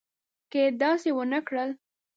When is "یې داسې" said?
0.63-1.09